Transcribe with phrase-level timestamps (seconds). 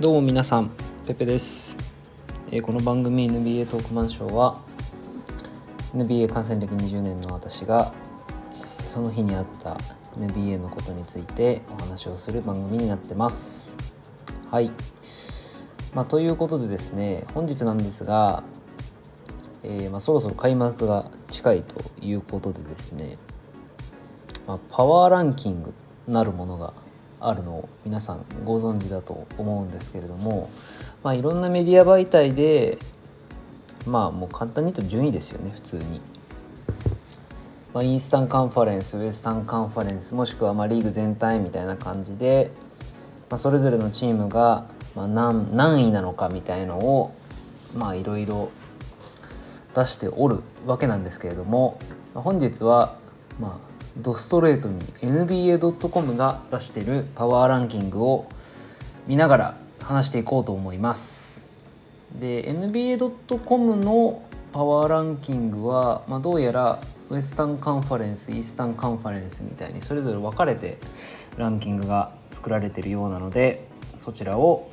[0.00, 0.70] どうも皆さん
[1.06, 1.76] ペペです、
[2.50, 4.58] えー、この番組 NBA トークマンションは
[5.94, 7.92] NBA 観戦歴20年の私が
[8.78, 9.76] その日にあった
[10.18, 13.76] NBA のことについてお話をする番組になってます。
[14.50, 14.70] はい。
[15.92, 18.42] まあ、ということでですね本日なんですが、
[19.62, 23.18] えー、まあ、そろそろ開幕が近いということでですね、
[24.46, 25.74] まあ、パワーランキング
[26.08, 26.72] なるものが
[27.20, 30.50] あるのを皆さんご存知だと思うんですけれども、
[31.02, 32.78] まあ、いろんなメディア媒体で
[33.86, 36.00] まあもう簡単に言うと順位ですよね普通に。
[37.72, 42.50] まあ、イースタンカンファレンスウエスタンカンファレンスもしくはまあリーグ全体みたいな感じで、
[43.28, 44.66] まあ、それぞれのチームが
[44.96, 47.14] まあ何何位なのかみたいのを
[47.76, 48.50] まあいろいろ
[49.74, 51.78] 出しておるわけなんですけれども、
[52.12, 52.96] まあ、本日は
[53.38, 58.28] まあドストレートに NBA.com が出しているパワーランキングを
[59.06, 61.52] 見ながら話していこうと思います。
[62.18, 70.78] で NBA.com のパワーランキングは、まあ、どうやらウエスタンカンファレンスイースタンカンファレンスみたいにそれぞれ分かれて
[71.36, 73.66] ランキングが作られてるようなので
[73.98, 74.70] そちらを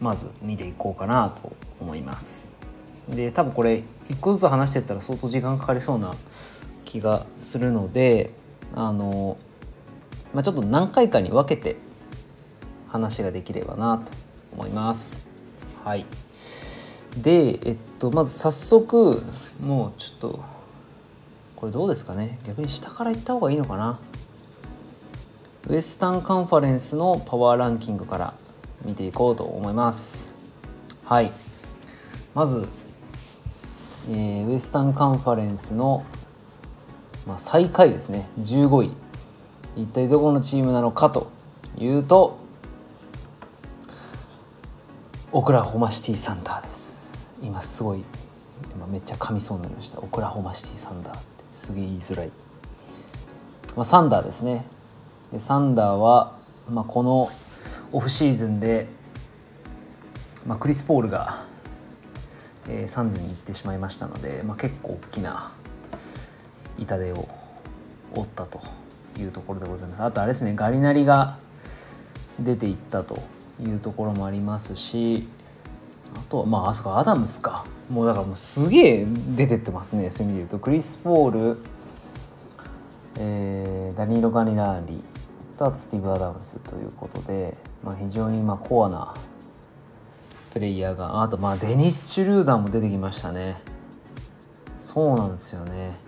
[0.00, 2.56] まず見ていこうかなと思います。
[3.08, 6.14] で多分これ一個ずつ話してったら相当時間かかりそうな
[6.90, 8.30] 気がするので
[8.74, 9.38] あの、
[10.34, 11.76] まあ、ちょっと何回かに分けて
[12.88, 14.10] 話ができればなと
[14.52, 15.24] 思います。
[15.84, 16.04] はい、
[17.16, 19.22] で、えっと、まず早速
[19.62, 20.40] もうちょっと
[21.54, 22.40] これどうですかね。
[22.44, 24.00] 逆に下から行った方がいいのかな。
[25.68, 28.34] ウエスタンカンファレンスのパワーランキングから
[28.84, 30.34] 見ていこうと思います。
[31.04, 31.30] はい。
[32.34, 32.66] まず、
[34.08, 36.04] えー、ウエスタンカンファレンスの
[37.26, 38.28] まあ、最下位ですね。
[38.40, 38.92] 15位。
[39.76, 41.30] 一体どこのチームなのかと
[41.78, 42.38] いうと
[45.32, 46.92] オクラホマシティサンダーです。
[47.40, 48.02] 今すごい
[48.74, 50.00] 今めっちゃ噛みそうになりました。
[50.00, 51.28] オクラホマシティサンダーって。
[51.54, 52.32] すげえ言いづらい、
[53.76, 54.64] まあ、サンダーですね。
[55.32, 56.36] でサンダーは、
[56.68, 57.30] まあ、この
[57.92, 58.88] オフシーズンで、
[60.46, 61.44] まあ、クリス・ポールが、
[62.68, 65.52] えー、サンズに行ってしまいましたので、まあ、結構大きな
[66.80, 67.28] 痛手を
[68.14, 68.60] 負ったと
[69.18, 70.02] いうところでございます。
[70.02, 71.38] あとあれですねガリナリが
[72.40, 73.18] 出ていったと
[73.62, 75.28] いうところもありますし
[76.16, 77.64] あとはまああそこアダムスか。
[77.90, 80.64] もうだからもうすげえ出てってますねそういう意味で言うと。
[80.64, 81.58] クリス・ポール、
[83.18, 85.02] えー、ダニーロ・ガリナーリ
[85.56, 89.14] とあとスティーブ・アダムスということで、まあ、非常にまあコアな
[90.52, 93.60] プレイヤーがあとまあデニス・シュルーダーも出てきましたね。
[94.78, 95.98] そうなんですよね。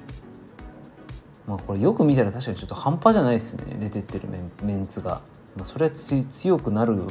[1.46, 3.76] まあこれよく見たら確かにちょっと半端じゃないですね。
[3.78, 5.22] 出てってるメンメンツが、
[5.56, 7.02] まあ、それは強くなる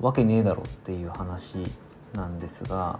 [0.00, 1.58] わけねえだろっていう話
[2.14, 2.98] なんですが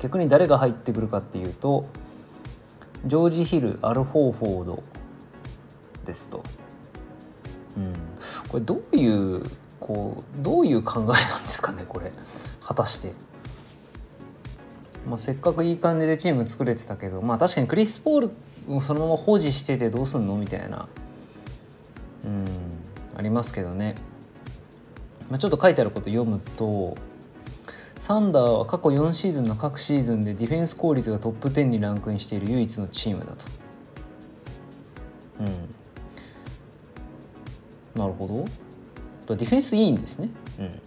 [0.00, 1.86] 逆に誰が入ってくるかっていうと
[3.06, 4.82] ジョージ・ヒルアル・フォーフォード
[6.04, 6.42] ですと、
[7.76, 7.92] うん、
[8.48, 9.42] これどういう
[9.80, 12.12] こうどういう考えなんですかねこれ。
[12.60, 13.12] 果たして。
[15.08, 18.30] まあ、せっかくいい感じでチーム作れてたけどまあ確かにクリス・ポール
[18.68, 20.36] もうそのまま保持しててどうすんの？
[20.36, 20.88] みたいな
[22.24, 22.44] うん
[23.16, 23.96] ありますけどね、
[25.28, 26.96] まあ、ちょっと書いてあること読むと
[27.98, 33.44] サンダーは過去4シーズンの各シーズンでディフェンス効率がトップ10にランクインしている唯一のチームだと。
[35.40, 35.46] うん。
[38.00, 38.28] なるほ
[39.26, 39.36] ど。
[39.36, 40.30] ディフェンスいいんですね。
[40.60, 40.80] うん。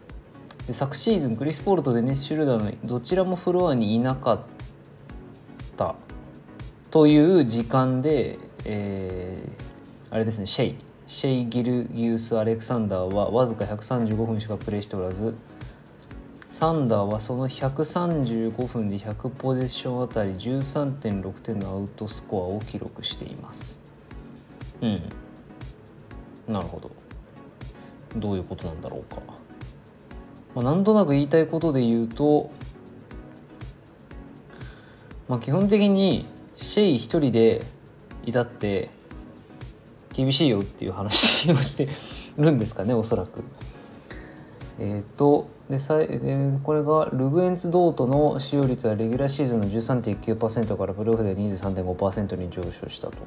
[0.67, 4.39] で昨シーズンクリス・ポールとデネス・シュルダーのどちらもフロアにいなかっ
[5.75, 5.95] た
[6.91, 10.75] という時間で、えー、あれですねシェイ。
[11.07, 15.35] シェイ・ギルギウス・アレクサンダーはわずか135分しかプレーしておらず
[16.47, 23.79] サンダーはその135分で100ポゼッションあたり13.6点のアウトスコアを記録しています。
[24.81, 25.01] うん。
[26.47, 26.91] なるほど。
[28.17, 29.21] どういうことなんだろうか、
[30.55, 32.51] まあ、なんとなく言いたいことで言うと、
[35.29, 36.25] まあ、基本的に
[36.61, 37.61] シェイ一人で
[38.25, 38.89] いたって
[40.13, 41.87] 厳しいよっていう話をして
[42.37, 43.43] るんですかねおそらく。
[44.79, 46.09] えっ、ー、とでさで
[46.63, 53.17] これがルグエンツ・ドートの使用率はレギュラーシーズンの13.9%からプレーオフで23.5%に上昇したと。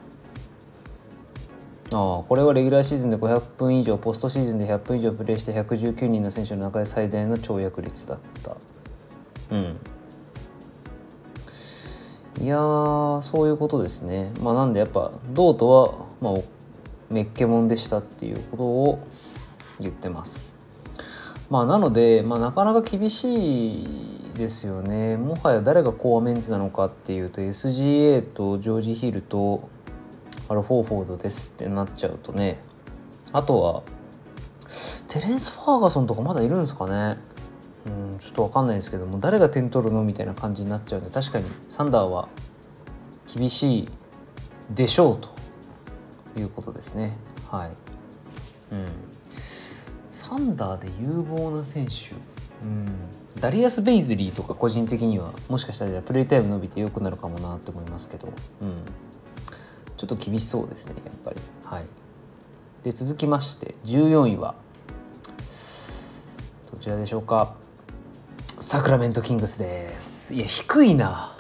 [1.92, 8.56] ああこれはレギュラーシーズンで500分以上ポストシーズンで100分以上プレーして119人の選手の中で最大の跳躍率だった。
[9.50, 9.76] うん
[12.40, 14.32] いやそういうことですね。
[14.40, 16.42] まあ、なんでやっぱドートは、まあ、
[17.10, 19.06] メッケモンでしたっていうことを
[19.80, 20.58] 言ってます。
[21.50, 29.68] まあなので、まあ、なかなか厳しいですよねもはや誰がコアメンツなのかっていうと SGA とジョージ・ヒルと
[30.48, 32.60] アルフォーフォードですってなっちゃうとね
[33.32, 33.82] あとは
[35.08, 37.18] テレンス・ファーガソンとかまだいるんですかね
[37.86, 42.28] うんちょっと分かんないですけども誰が点取るのみたいな感じになっちゃうんで確かにサンダーは
[43.34, 43.88] 厳しい
[44.70, 45.28] でしょうと
[46.40, 47.16] いうことですね。
[47.50, 47.70] はい、
[48.72, 48.86] うん、
[50.08, 52.14] サンダーで有望な選手、
[52.62, 52.86] うん、
[53.40, 58.28] ダリアス・ベイズリーとか個人的にはもしかしたらプレイタイム伸びて良くなるかもなと思いますけど、
[58.62, 58.82] うん、
[59.96, 61.36] ちょっと厳しそうですねやっぱり。
[61.64, 61.86] はい。
[62.82, 64.54] で続きまして14位は
[66.70, 67.54] どちらでしょうか？
[68.66, 70.32] サクラメントキングスです。
[70.32, 71.36] いや低いな。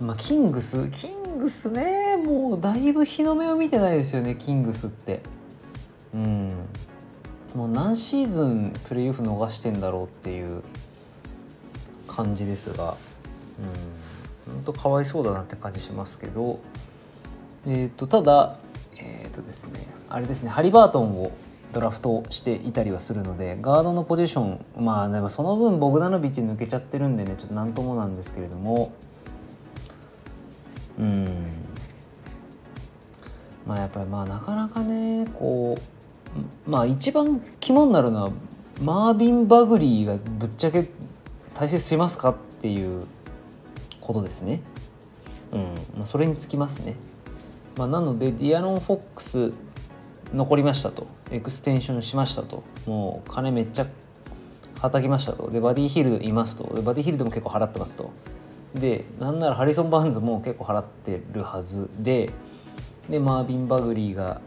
[0.00, 2.16] まあキングスキングスね。
[2.16, 5.20] もうだいぶ日の目を見てないですよねキングスって。
[6.14, 6.54] うん。
[7.54, 10.62] もう何シーズンプレーオフ逃してんだろうっていう
[12.08, 12.96] 感じですが。
[14.48, 14.54] うん。
[14.54, 16.60] 本当かわいそうだなって感じしますけど。
[17.66, 18.56] えっ、ー、とただ
[18.96, 21.30] えっ、ー、とですねあれですねハリバートンを
[21.72, 28.92] ドラフトしていたりはするのでガードのポジションまあでもその分ボグダノビッチ抜けちゃってるんでねちょっと何ともなんですけれども
[30.98, 31.46] うん
[33.66, 35.76] まあやっぱりまあなかなかねこ
[36.66, 38.30] うまあ一番肝になるのは
[38.82, 40.88] マービン・バグリーがぶっちゃけ
[41.54, 43.06] 大切しますかっていう
[44.00, 44.62] ことですね。
[45.52, 45.60] うん
[45.96, 46.94] まあ、それにつきますね。
[47.76, 49.52] まあ、なのでディアロン・フォックス
[50.32, 51.06] 残りましたと。
[51.30, 52.62] エクステンションしましたと。
[52.86, 53.86] もう金めっちゃ
[54.80, 55.50] はたきましたと。
[55.50, 56.74] でバディヒルいますと。
[56.74, 58.10] でバディヒルでも結構払ってますと。
[58.74, 61.90] でなんならハリソン・バーンズも結構払ってるはず。
[61.98, 62.30] で
[63.08, 64.40] でマービン・バグリーが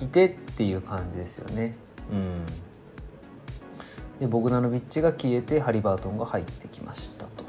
[0.00, 1.76] いてっていう感じですよね。
[2.12, 2.44] うん。
[4.20, 7.39] でボグダノビッチが消えてハリバートンが入ってきましたと。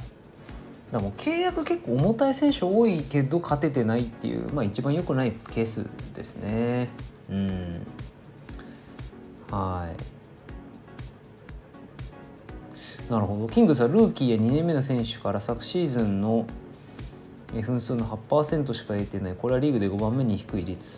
[0.92, 6.90] だも契約結構重たい選手多いけど勝ててないっていう、まあ、一番良くないケースですね。
[7.30, 7.88] うん。
[9.50, 9.90] は
[13.10, 13.12] い。
[13.12, 13.48] なるほど。
[13.48, 16.46] キングスはルーキーや2年目の選手から昨シーズンの
[17.62, 19.36] 分数の8%しか得てない。
[19.36, 20.98] これはリーグで5番目に低い率、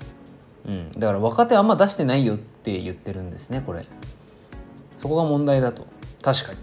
[0.67, 3.85] うん、だから若手あんま出してないよって言ってるんですねこれ。
[4.97, 5.85] そこが問題だと。
[6.21, 6.59] 確かに。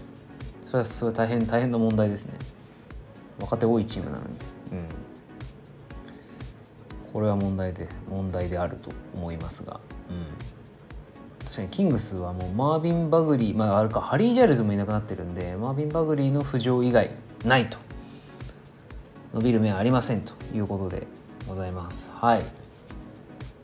[0.65, 2.33] それはすごい大変大変な問題ですね。
[3.41, 4.29] 若手多いチームなのに。
[4.73, 4.85] うん。
[7.13, 17.11] これは問題で問題であると思いますが、うん、確かにキングスはもうマービン・バグリーまああるかハリー・ジャイルズもいなくなってるんでマービン・バグリーの浮上以外
[17.43, 17.77] ないと。
[19.33, 21.07] 伸びる目はありませんということで
[21.47, 22.11] ございます。
[22.13, 22.41] はい。
[22.41, 22.47] ちょ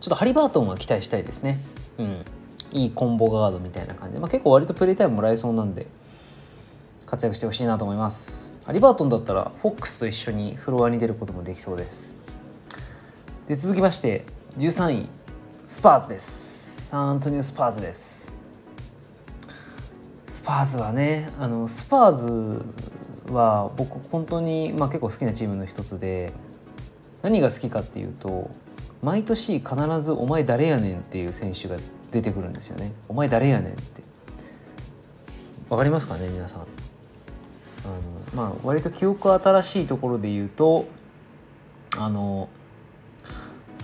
[0.07, 1.59] っとハリバートンは期待したいですね。
[1.97, 2.25] うん。
[2.71, 4.13] いいコンボガードみたいな感じ。
[4.13, 5.87] で、まあ、結構割とプレイタイムもらえそうなんで
[7.05, 8.56] 活躍してほしいなと思います。
[8.73, 12.17] ハリバートンだったらフォックスと一緒にフロアに出ることもできそうです。
[13.47, 14.25] で続きまして
[14.57, 15.07] 13位
[15.67, 16.87] スパーズです。
[16.87, 18.37] サンアントニオスパーズです。
[20.27, 22.61] スパーズはねあのスパーズ
[23.31, 26.33] は僕本当に、まあ、結構好きなチームの一つで
[27.21, 28.51] 何が好きかっていうと
[29.01, 31.77] 毎年必ず「お前誰やねん」っていう選手が
[32.11, 34.07] 出てくるんですよね「お前誰やねん」って。
[35.69, 36.86] わかりますかね皆さん。
[37.87, 40.87] あのまあ割と記憶新しいところで言うと
[41.95, 42.49] あの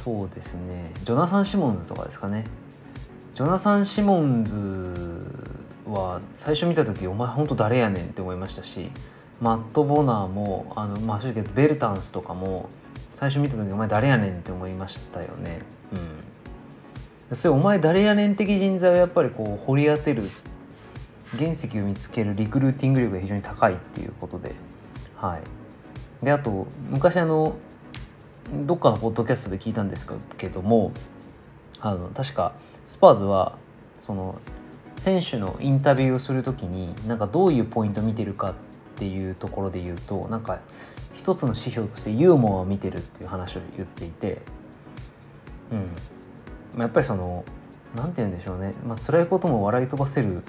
[0.03, 0.91] そうですね。
[1.03, 2.43] ジョナサン・シモンズとかですかね。
[3.35, 4.53] ジョナサン・シモンズ
[5.89, 8.91] は最初見た時お前ほんと誰やねんって思いましたし
[9.41, 12.69] マット・ボナーもあの、まあ、正直ベルタンスとかも
[13.15, 15.59] 最初見た時お前誰やねんって思いましたよね。
[17.29, 17.35] うん。
[17.35, 20.23] そういうお前誰やねん的人材をやっぱりこう掘り当てる
[21.37, 24.53] 原石を見つけるリクルーティング力が非常に高いっていうことで。
[25.15, 25.41] はい。
[26.25, 27.55] であと昔あの
[28.65, 30.91] どっかのポッドキャストで聞いたんですけども
[31.79, 32.53] あの確か
[32.85, 33.57] スパーズは
[33.99, 34.39] その
[34.97, 38.53] 選手のインタビューをする時になんかどういうポイントを見てるかっ
[38.95, 40.59] ていうところで言うとなんか
[41.13, 44.41] 一つの指標としてユーモアを見てるっていう話を言っていて、
[46.75, 47.43] うん、やっぱりその
[47.95, 50.43] 何て言うんでしょうね、まあ辛いことも笑い飛ばせる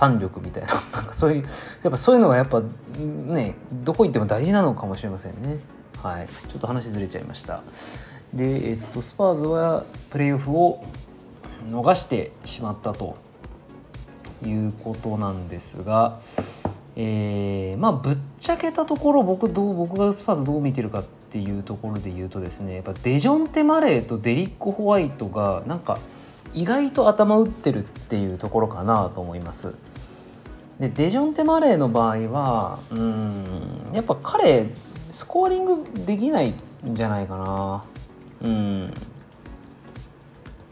[0.00, 1.42] 胆力みたいな なんかそういう
[1.82, 2.62] やっぱそういうのがやっぱ
[2.98, 3.54] ね
[3.84, 5.60] どこ行っても大事なのかもしれませんね。
[5.98, 7.62] はい、ちょっと話ずれちゃいました
[8.32, 10.82] で、えっと、スパーズはプレーオフを
[11.70, 13.18] 逃してしまったと
[14.42, 16.20] いうことなんですが、
[16.96, 25.98] えー、まあぶっちゃけたところ僕どう僕がスパーズどう見てるかっていうところで言うとですねやっぱデジョンテ・マレーとデリック・ホワイトがなんか
[26.54, 29.74] 意外と頭打ってるっていうところかなと思います。
[30.80, 34.70] でデジョンテ・マレーの場合はうんやっぱ彼
[35.10, 37.84] スコーリングできないんじゃないかな。
[38.42, 38.92] うん。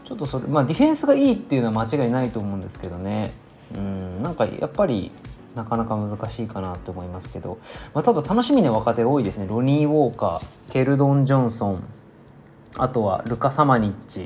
[0.05, 3.31] ちょっとそれまあディフェンスがいいっていうのは間違いないと思うんですけどね。
[3.75, 5.11] うんなんかやっぱり
[5.55, 7.59] なかなか難しいかなと思いますけど、
[7.93, 9.47] まあ、ただ楽しみな若手多いですね。
[9.47, 11.83] ロニー・ウォーカーケルドン・ジョンソン
[12.77, 14.25] あとはルカ・サマニッチ。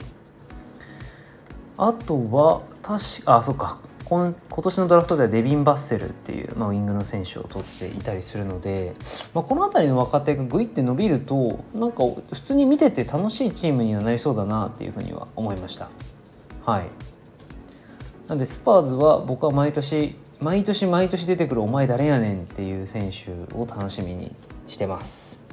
[1.76, 3.80] あとは確かあそっか。
[4.06, 8.94] 今今年のドラフトではデビン・バッセルっていう、まあ、ウイングの選手を取っていたりするので、
[9.34, 15.90] まあ、この辺りの若手がグイって伸びるとなんか普通に見てて楽しいチームにはなりそうだなっていうふうには思いました。
[16.66, 16.86] はい
[18.28, 24.34] なんでスパーズは僕は毎年毎年毎年出てくる「お前誰やねん」っていう選手を楽しみに
[24.68, 25.46] してます。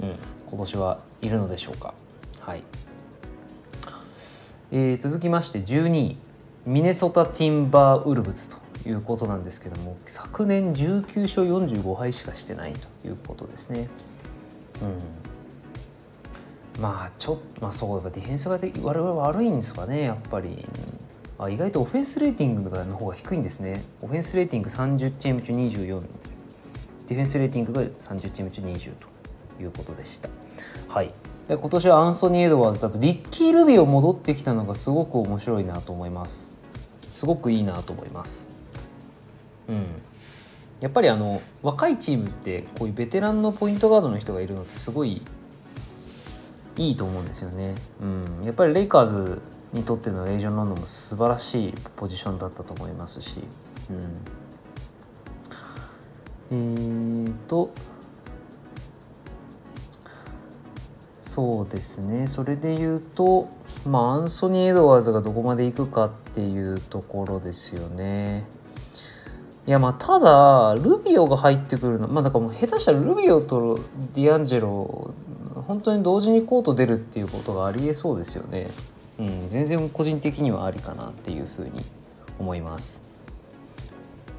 [0.00, 0.14] うん、
[0.48, 1.94] 今年はいるのでしょうか。
[2.40, 2.62] はい。
[4.72, 6.16] えー、続きまして12位
[6.66, 8.56] ミネソタ・ティンバー・ウルブズと
[8.88, 13.88] いうことなんですけども昨年19勝45敗しかしてないということですね。
[16.76, 20.66] うん、まあちょっとまあそうディフェンスがで我々悪いんですかねやっぱり。
[21.38, 23.84] あ意外とオフェンスレーティングの方が低いんですね。
[24.00, 26.00] オフェンスレーティング30チーム中24
[27.08, 28.92] ディフェンスレーティングが30チーム中20
[29.56, 30.30] ということでした。
[30.88, 31.12] はい
[31.48, 36.55] で今年はアンソニー・エドワーズだとリッキー・ルビオ戻ってきたのがすごく面白いなと思います
[37.16, 38.50] すごくいいなと思います。
[39.70, 39.86] うん。
[40.80, 45.22] やっぱりあの若いチームってこういうベテランのポイントガードの人がいるのってすごい
[46.76, 48.04] いいと思うんですよね、う
[48.42, 49.40] ん、やっぱりレイカーズ
[49.72, 53.38] にとってのレイジョン・ロンドンも素晴らしいポジションだったと思いますし、
[56.50, 57.70] うん、えーと
[61.22, 62.26] そうですね。
[62.26, 63.48] それで言うと
[63.86, 68.44] まあアンソニー・エドワーズがどこまで行くかっていうところですよね。
[69.66, 73.80] いやまあただルビオが入ってくるのまあだからもう下手したらルビオと
[74.14, 75.12] ディアンジェロ
[75.66, 78.68] 本当に同時にコート出るっていうことがありえそうですよね。
[79.18, 81.84] うん、全然個人的にはありかなっていうふうに
[82.38, 83.02] 思います。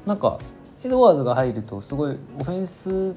[0.06, 0.38] なんか
[0.84, 3.14] エドワーズが入るとすごいオフェンス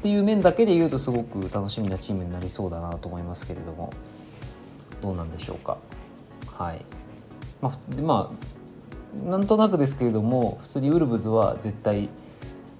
[0.00, 3.92] っていう面だけで言うとすごく楽しみなチームになりそうだなと思いますけれども
[5.02, 5.78] どうなんでしょうか。
[6.56, 6.84] はい
[7.60, 8.32] まあ、ま
[9.24, 12.08] あ、なんとなくですけれども普通にウルブズは絶対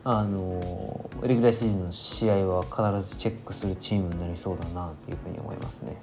[0.04, 5.96] あのレギュラーシーズンの試合は必ずチェックするチームになりそうだなっていうふうに思いますね。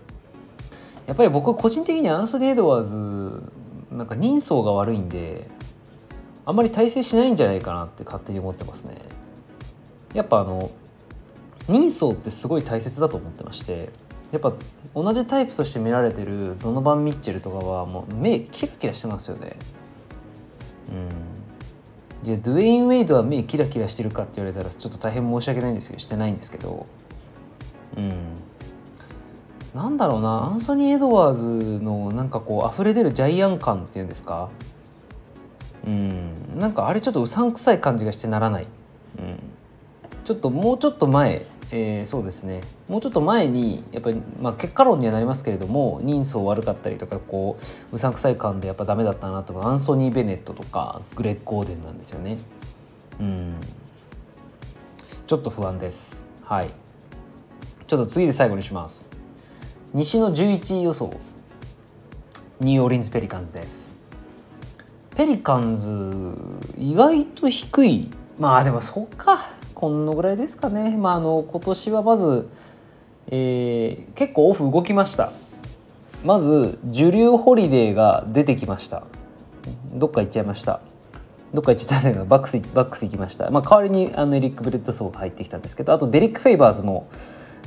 [1.07, 3.41] やっぱり僕は個人的にアンソニー・エドワーズ
[3.91, 5.49] なんか人相が悪いんで
[6.45, 8.95] あんまり大成しないんじゃないかなって勝手に思ってますね。
[10.13, 10.69] やっぱあの
[11.67, 13.89] 人相ってすごい大切だと思ってまして
[14.31, 14.53] やっぱ
[14.93, 19.55] 同じタイプとして見られてるドノバン・ミッチェルとかはもう目キラキラしてますよね。
[22.23, 26.85] うん、でドゥエイン・ウェイドは目キラキラしてるかって言われたらちょっと大変申し訳ないんですけどしてないんですけど、
[27.97, 28.11] うん、
[29.73, 34.49] なんだろうなアンソニー・エドワーズのなんかこう溢れ出るジャイアン感っていうんですか、
[35.85, 38.67] うん、なんかあれちょっとうさんくさい感じがしてならない。
[39.19, 39.39] うん、
[40.25, 42.61] ちょっともうちょっと前えー、そうですね。
[42.87, 47.57] もうちょっと前にやっぱり、まあ、結果論にはなりますけれども人相悪かったりとかこ
[47.91, 52.37] ううさんくさい感でやっぱダメだったなとアンソニー・ベネットとかグレッグ・オーデンなんですよね。
[53.19, 53.55] うん。
[55.25, 56.29] ちょっと不安です。
[56.43, 56.69] はい。
[57.87, 59.11] ちょっと次で最後にします。
[59.93, 61.13] 西の11位予想。
[62.59, 64.01] ニューオーリンズ・ペリカンズです。
[65.15, 66.33] ペリカンズ
[66.77, 68.09] 意外と低い。
[68.39, 69.56] まあでもそっか。
[69.77, 72.49] このぐらいですかね、まあ、あの今年はまず、
[73.27, 75.31] えー、結構オフ動きました。
[76.25, 79.03] まずジュルー・ホリデーが出てきました。
[79.93, 80.81] どっか行っちゃいました。
[81.53, 87.07] どっか行っちゃったんだけどバックスバックス行きました、まあ、代わりにあのエリック・ブレッドソーが入ってきたんですけどあとデリック・フェイバーズも、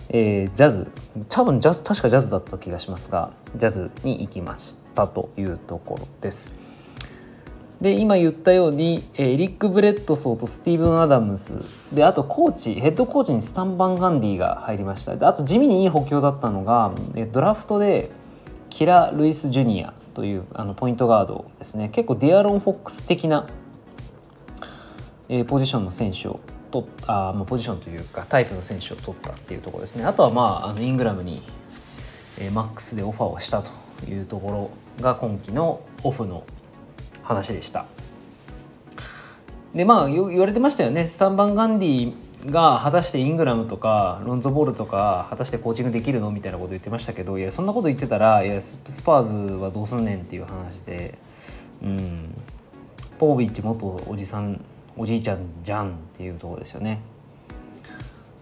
[0.09, 0.91] えー、ジャズ。
[1.29, 6.60] 多分ジャズ確かジャズだった気がしますがジャズに行きましたというところです。
[7.81, 11.53] で今言ったようにエリック・ブレッドソーとスティーブン・アダムス。
[11.95, 15.17] であとコーチヘッドコーチにスタン・バン・ガンディが入りました。
[15.17, 16.93] であと地味にいい補強だったのが
[17.33, 18.11] ドラフトで
[18.69, 21.89] キラ・ルイス・ジュニアというあのポイントガードですね。
[21.89, 23.47] 結構ディアロン・フォックス的な、
[25.31, 30.05] え、ポジションの選手を取あ、まあ、ポジションというかタイプの選手を取ったっていうところですね。
[30.05, 31.41] あとはまああのイングラムに、
[32.39, 33.71] えー、マックスでオファーをしたと
[34.11, 36.45] いうところが今季のオフの
[37.31, 37.87] 話でした。
[39.75, 42.13] でまあ言われてましたよねスタンバン・ガンディ
[42.47, 51.17] が果たしてイングラムとかロンゾボールとか果たしてコーチングできるのみたいなこと言ってましたけどいやそんなこと言ってたらいやスパーズはどうすんねんっていう話で、
[51.85, 52.35] うん、
[53.19, 54.61] ポービッチ元おじさん
[54.97, 57.01] おじいちゃんじゃんっていうところですよね。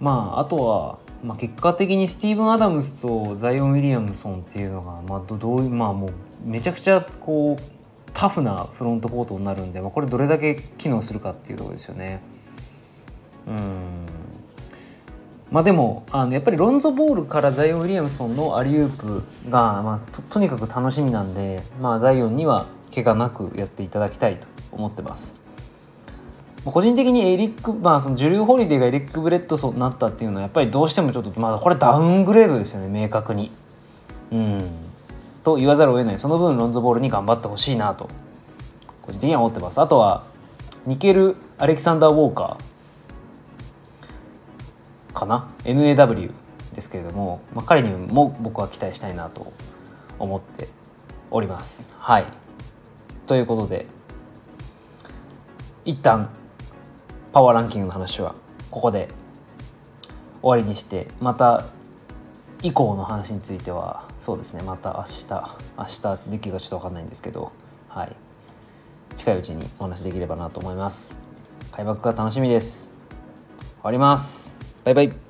[0.01, 6.11] まああとは、まあ、結果的にスティーブン・アダムスとザイオン・ウィリアムソンっていうのが、まあ、どどうまあもう
[6.45, 7.78] めちゃくちゃこう
[8.19, 12.21] タフなフロントコートになるんで、まあ、これどれだけ機能するかっていうところですよね。
[13.47, 14.07] うん
[15.53, 25.37] まあでもあのやっぱりロンゾ・ボールからザイオン・ウィリアムソンのアリウープが、まあ、ととにかく楽しみなんで、まあ、ザイオンには怪我なくやっていただきたいと思ってます。
[26.65, 33.53] 個人的にエリック、まあ、そのジュルー・ホリデーがエリック・ブレッドソンになったっていうのはやっぱりどうしてもちょっと、まあ、これダウングレードですよね明確に。
[34.33, 34.88] うん
[35.45, 36.19] と言わざるを得ない。
[36.19, 38.09] その分ロンゾボールに頑張ってほしいなと。
[39.03, 39.81] 個人的には思ってます。
[39.81, 40.25] あとは
[40.87, 45.19] ニケル・アレキサンダー・ウォーカー。
[45.19, 46.31] かな？NAW
[46.75, 49.53] ですけれども、まあ、彼にも僕は期待したいなと
[50.19, 50.69] 思って
[51.31, 51.95] おります。
[51.99, 52.27] はい。
[53.27, 53.87] ということで
[55.85, 56.31] 一旦
[57.33, 58.35] パワーランキングの話は
[58.71, 59.09] ここで
[60.41, 61.67] 終わりにしてまた
[62.63, 64.63] 以降の話についてはそうですね。
[64.63, 65.27] また明日
[65.79, 67.51] 明日できるかちょっと分かんないんですけど
[67.89, 68.15] はい。
[69.17, 71.19] 近いうちにお話できればなと思います。
[71.73, 72.93] 開幕が楽しみです。
[73.59, 74.55] 終わります。
[74.85, 75.28] バイバイ。